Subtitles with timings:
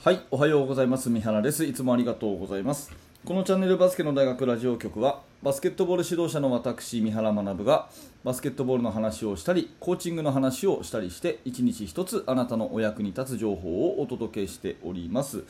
[0.00, 1.10] はい、おはようございます。
[1.10, 1.64] 三原です。
[1.64, 2.92] いつもありがとうございます。
[3.24, 7.90] このチャンネルバスケの大学ラジオ局は、バスケットボール指導者の私、三原学が、
[8.22, 15.42] バスケットボールの話をしたり、コーチングの話をしたりして、一日一つあなたのお役に立つ情報をお届けしております。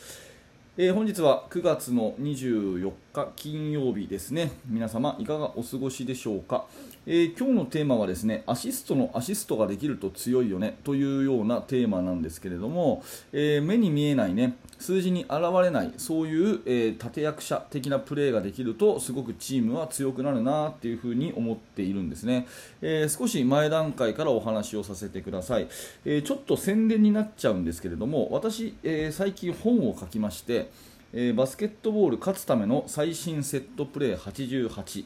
[0.80, 4.52] えー本日は9月の24日金曜日ですね。
[4.64, 6.66] 皆様いかがお過ごしでしょうか、
[7.04, 13.02] えー今日のテーマはですねアシストのアシストができると強いよねというようなテーマなんですけれども、
[13.32, 22.46] えー目に見えないね数字に現れないそういう、えー立役者的なプレーができるとすごくチームは強くなるなっていうふうに思っているんですね、
[22.80, 25.68] えー少し前段階からお話をさせてください、
[26.04, 30.70] えーちょっと宣伝になっちゃうんですけれども私、え最近本を書きまして
[31.12, 35.04] えバスケットボール勝つための最新セットプレー88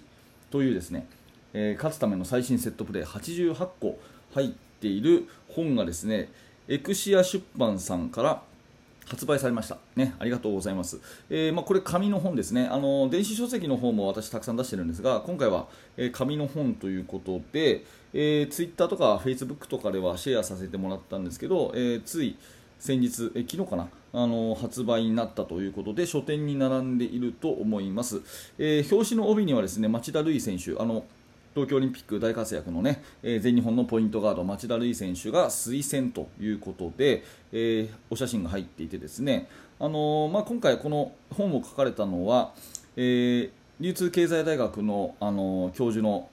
[0.51, 1.07] というですね、
[1.55, 3.99] え勝つための最新セットプレー88個
[4.35, 4.49] 入っ
[4.81, 6.29] ている本がですね
[6.69, 8.43] エクシア出版さんから
[9.13, 10.99] 発売されました、ね、ありがとうございます、
[11.29, 12.67] えーまあ、これ紙の本ですね。
[12.71, 22.39] あの電子書籍の方も私たくさん出してるんですが今回は、えー紙の本ということで、えー、ツイッターとかフェイスブックとかではシェアさせてもらったんですけど、えーつい
[22.79, 28.23] 先日、え昨日かなあの発売になったということで書店に並んでいると思います、
[28.59, 31.05] えー表紙の帯にはですね町田瑠唯選手あの
[31.55, 42.53] 東京オリンピック大活躍のね、えー全日本のポイントガード町田瑠唯選手が推薦ということで、えーお写真が入っていてですね、あのーまあ、今回この本を書かれたのは、
[42.97, 46.29] えー流通経済大学の、あの教授の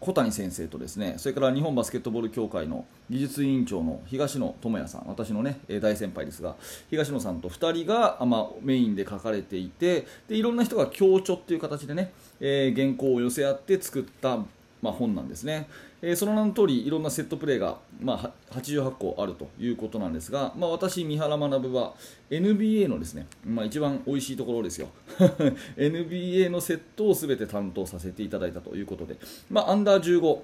[0.00, 6.54] 小谷先生とですねそれから日本バスケットボール協会の技術委員長の東野智也さん私の、ね、大先輩ですが
[6.90, 14.38] 東野さんと2人が、まあ、メインで書かれていてでいろんな人が協調という形でね、えー原稿を寄せ合って作った、
[14.82, 15.68] まあ、本なんですね、
[16.02, 21.94] えーその名の通りいろんなセットプレーが、まあ、88個あるということなんですが、まあ、私、三原学は
[22.30, 24.88] NBA のですね、まあ、一番美味しいところですよ。
[25.76, 29.16] NBA のセットを全て担当させていただいたということで、
[29.50, 30.40] まあ、アンダー15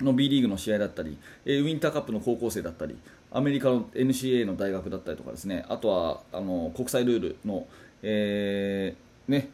[0.00, 2.96] の B リーグの試合だったり、えーウィンターカップの高校生だったり
[3.30, 7.66] アメリカの NCAA の大学だったりとかですねあとはあの国際ルールの、
[8.02, 9.50] えーね、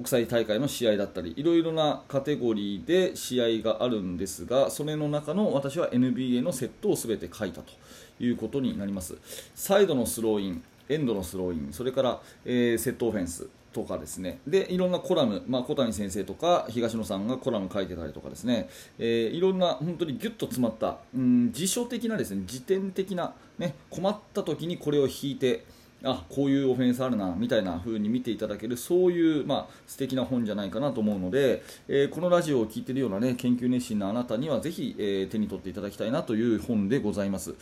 [0.00, 7.70] 国際大会の試合だったりいろいろなカテゴリーで試合があるんですがそれの中の私は NBA のセットを全て書いたと
[8.18, 9.18] いうことになります。
[9.54, 14.40] サイドのスローインエンドのスローインそれから、えーセットオフェンスとかですね。
[14.46, 25.66] でいろんなコラム、まあ、小谷先生とか東野さんがコラム書いてたりとかですね、えーいろんな本当にギュッと詰まった、うん、辞書的なですね辞典的な、ね、困った時にこれを引いて
[26.02, 37.54] あこういうオフェンスあるなみたいな風に見ていただけるそういう、まあ、素敵な本じゃないかなと思うので、えーこのラジオを聴いているような、ね、研究熱心なあなたにはぜひ、えー手に取っていただきたいなという本でございます。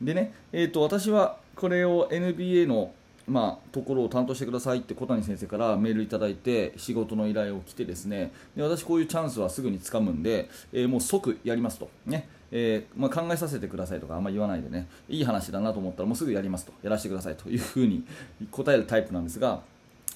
[0.00, 2.92] でね、えー、と私はこれを NBA の
[3.26, 12.28] まあ、ところを担当してくださいって小谷先生からメールいただいて仕事の依頼を来てですねで私、こういうチャンスはすぐにつかむんで、えーもう即やりますと、ね。
[12.56, 14.86] えーまあ、考えさせてくださいとかあんまり言わないでね。
[15.08, 16.72] いい話だなと思ったらもうすぐやりますと。
[16.82, 18.04] やらせてくださいというふうに
[18.52, 19.60] 答えるタイプなんですが。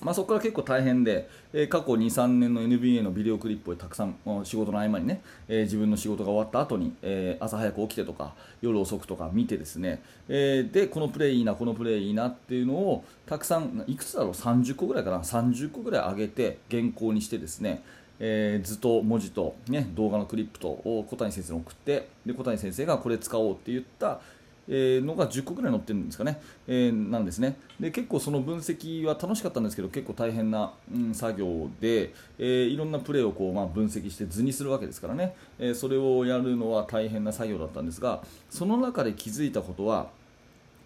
[0.00, 17.82] まあ、そこから結構大変で、えー過去2、3年の NBA のビデオクリップをたくさん仕事の合間にね、えー自分の仕事が終わった後に、えー朝早く起きてとか夜遅くとか見てですね、えーでこのプレーいいな、このプレーいいなっていうのをたくさんいくつだろう30個ぐらいかな30個ぐらい上げて原稿にしてですね
[18.20, 24.20] えー図と文字と、ね、動画のクリップとを小谷先生に送ってで小谷先生がこれ使おうって言った、
[24.68, 27.56] えーのが10個ぐらい載ってるんですかね、えーなんですね。
[27.80, 40.10] で結構その分析は楽しかったんですけど結構大変な、うん作業で、えーいろんなプレーをこう、まあ、分析して図にするわけですからね、えーそれをやるのは大変な作業だったんですがその中で気づいたことは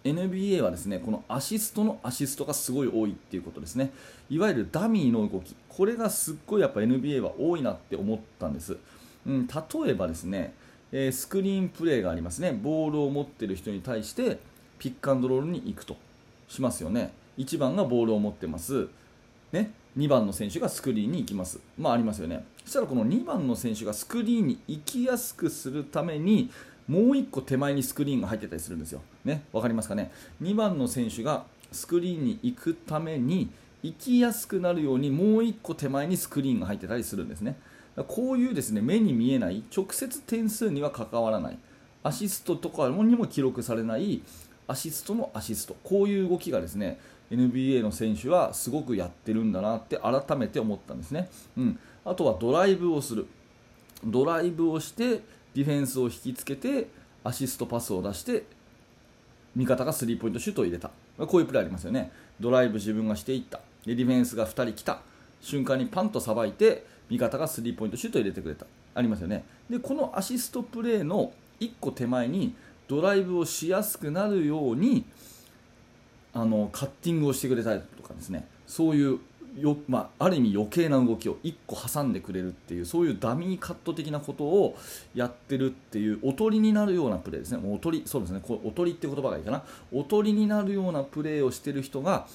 [0.03, 3.91] NBA はですねこのアシストのアシストがすごい多いっていうことですね。
[4.29, 5.55] いわゆるダミーの動き。
[5.69, 8.77] これがすっごいやっぱ NBA は多いなって思ったんです、
[9.25, 10.53] うん、例えばですね、
[10.95, 12.53] えースクリーンプレーがありますね。
[12.53, 14.39] ボールを持ってる人に対して
[14.77, 15.97] ピックアンドロールに行くと
[16.47, 17.11] しますよね。
[17.37, 18.87] 1番がボールを持ってます。
[19.51, 26.49] ね、2番の選手がスクリーンに行きます、まあ、ありますよね、そしたらこの2番の選手がスクリーンに行きやすくするために、
[26.87, 30.11] もう1個手前にスクリーンが入ってたりするんですよ、ね、わかりますかね、
[30.41, 33.49] 2番の選手がスクリーンに行くために、
[33.83, 37.57] 行きやすくなるように、もう1個手前にスクリーンが入ってたりするんですね、
[38.07, 41.57] こういうですね目に見えない、直接点数には関わらない、
[42.01, 44.21] アシストとかにも記録されない
[44.67, 45.75] アシストのアシスト。
[45.83, 46.99] こういう動きがですね
[47.31, 53.27] NBA の選手はすごくやってるんだなって改めて思ったんですね、うん、あとはドライブをする。
[54.05, 55.21] ドライブをして
[55.53, 56.87] ディフェンスを引きつけて
[57.23, 58.43] アシストパスを出して
[59.55, 60.91] 味方がスリーポイントシュートを入れた。
[61.17, 62.11] こういうプレーありますよね。
[62.39, 63.61] ドライブ自分がしていった。
[63.85, 65.01] でディフェンスが2人来た。
[65.41, 68.65] 瞬間にパンとさばいて味方がスリーポイントシュートを入れてくれた。
[68.95, 69.43] ありますよね。
[69.69, 72.55] でこのアシストプレーの1個手前に
[72.87, 75.05] ドライブをしやすくなるように
[76.33, 78.47] あのカッティングをしてくれたりとかですね。
[78.65, 79.19] そういう
[79.59, 84.75] よ、まあ、ある意味余計な動きを1個挟んでくれるっていうそういうダミーカット的なことを
[85.13, 87.59] やってるっていうおとりになるようなプレーですね。
[87.71, 88.41] おとりそうですね。
[88.41, 89.63] こおとりって言葉がいいかな。
[89.91, 92.27] おとりになるようなプレーをしてる人が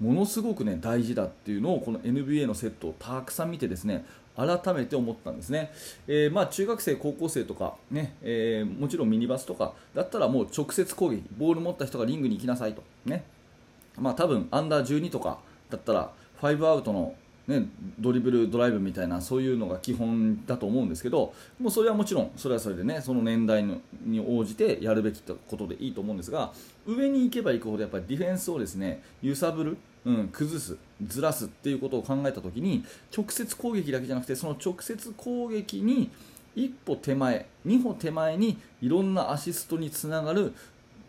[0.00, 4.04] ものすごくね大事だっていうのをこの NBA のセットをたくさん見てですね
[4.36, 5.70] 改めて思ったんですね、
[6.06, 13.24] えー、まあ、中学生、高校生とかね、えー、もちろんミニバスとかだったらもう直接攻撃ボール持った人がリングに行きなさいと、ね。
[13.98, 15.38] まあ、多分アンダー12とか
[15.68, 16.10] だったら
[16.40, 17.14] 5アウトの
[17.50, 17.66] ね、
[17.98, 23.64] ドリブル、ドライブみたいなそういうのが基本だと思うんですけどもうそれはもちろんそれはそれでねその年代
[24.04, 26.52] に応じてやるべきことでいいと思うんですが
[26.86, 32.84] 上に行けば行くほどやっぱりディフェンスをですね揺さぶる、うん、崩す、ずらすっていうことを考えた時に
[33.16, 36.10] 直接攻撃だけじゃなくてその直接攻撃に
[36.54, 40.52] 一歩手前、二歩手前にいろんなアシストにつながる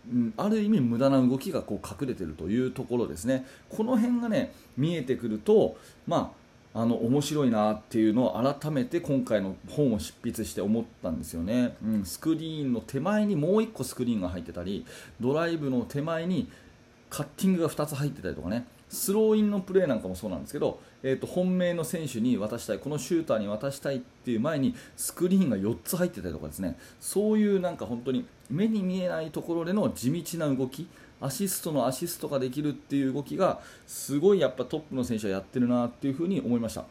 [0.09, 5.77] うん、ある意味無駄な動きがこう隠れているというところですね、この辺がね見えてくると、
[6.07, 6.33] ま
[6.73, 14.85] あ、あの面白いなっていうのを改めて今回の本を執筆して思ったんですよね、うん、スクリーンの手前にもう1個スクリーンが入ってたり
[15.19, 16.49] ドライブの手前に
[17.09, 18.65] カッティングが2つ入ってたりとかね。
[18.91, 26.77] スローインのプレーなんかもそうなんですけど、えー、と本命の選手に渡したいこのシューターに渡したいっていう前にスクリーンが4つ入ってたりとかですね。
[26.99, 30.87] そういうなんか本当に目に見えないところでの地道な動き
[31.19, 36.85] アシストのアシストができるっていう動きがすごいやっぱトップの選手はやってるなっていうふに思いました。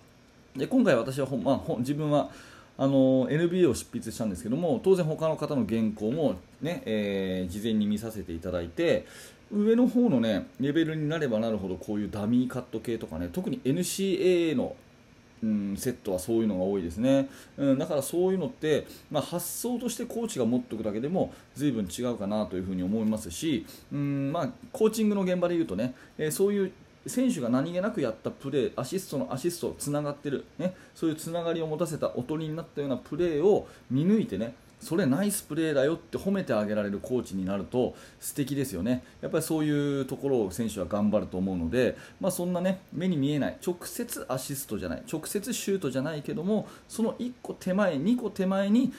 [0.56, 2.30] で今回私はほ、まあ、自分は
[2.78, 9.06] あの NBA を執筆したんですけども当然他の方の原稿もね、えー、事前に見させていただいて
[9.52, 14.76] 上の方のねレベルになればなるほどこういうダミーカット系とかね特に NCAA の
[15.42, 26.72] うん、セットはそういうのが多いですね、うん、だからそういうのって、まあ、発想としてコーチが持っておくだけでも随分違うかなというふに思いますし、うんまあ、コーチングの現場でいうとね、えー、そういう
[27.06, 48.92] 選手が何気なくやったプレーアシストのアシストつながってる、ね、そういうつながりを持たせたおとりになったようなプレーを見抜いてねそれナイスプレーだよって褒めてあげられるコーチになると素敵ですよね、やっぱりそういうところを選手は頑張ると思うので、まあ、そんなね目に見えない直接アシストじゃない直接シュートじゃないけどもその1個手前、2個手前に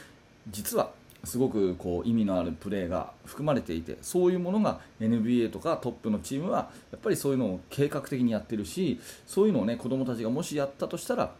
[0.49, 0.91] 実は
[1.23, 11.31] すごくこう意味のあるプレーが含まれていてそういうものが NBA とかトップのチームはやっぱりそういうのを計画的にやってるしそういうのをね子供たちがもしやったとしたら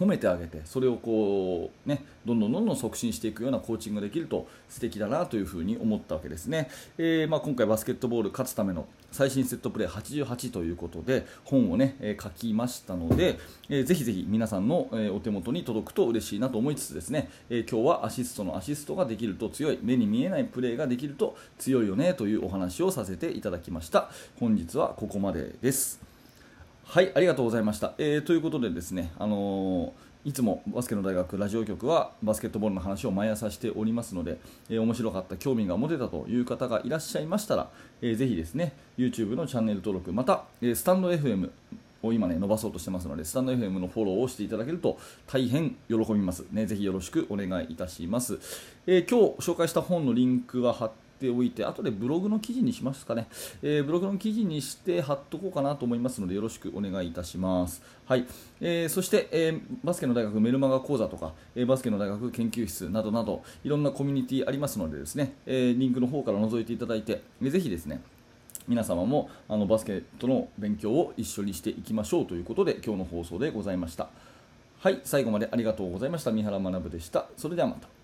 [0.00, 13.38] 褒めてあげてそれをこう、ね、どんどんどんどん促進していくようなコーチングができると素敵だなというふに思ったわけですね、えー、まあ、今回バスケットボール勝つための最新セットプレー88ということで本をね、え、書きましたので、
[13.68, 24.10] えー、ぜひぜひ皆さんの、えお手元に届くと嬉しいなと思いつつですね、え今日はアシストのアシストができると強い目に見えないプレーができると強いよねというお話をさせていただきました。
[24.38, 26.09] 本日はここまでです。
[26.90, 27.92] はい、ありがとうございました。
[27.98, 34.38] えー、ということでですね、あのー、いつもバスケの大学ラジオ局はバスケットボールの話を毎朝しておりますので、
[34.68, 37.70] えー、面白かった、興味が持てたという方がいらっしゃいましたら、
[38.02, 41.50] えー、ぜひですね、YouTube のチャンネル登録、また、えー、スタンド FM
[42.02, 46.44] を今ね伸ばそうとしてますので、スタンド FM のフォローをしていただけると大変喜びます。
[46.50, 48.40] ね、ぜひよろしくお願いいたします。
[48.88, 53.28] えー、今日紹介した本のリンクは貼ってておいて、後でブログの記事にしますかね、
[53.62, 57.82] えー、ブログの記事にして貼っとこうかなと思いますので、よろしくお願いいたします。
[58.06, 58.26] はい、
[58.60, 68.00] えー、そして、えー、バスケの大学メルマガ講座とか、えバスケの大学研究室などなど、いろんなコミュニティありますのでですね、えリンクの方から覗いていただいて、ぜひですね、
[68.66, 74.08] 皆様もあのバスケットの勉強を一緒にしていきましょうということで今日の放送でございました。
[74.78, 75.00] はい。
[75.04, 76.30] 最後までありがとうございました。
[76.30, 77.26] 三原学でした。
[77.36, 77.99] それではまた。